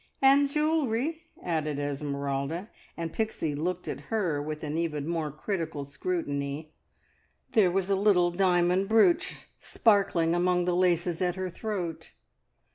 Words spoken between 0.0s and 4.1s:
"And jewellery!" added Esmeralda; and Pixie looked at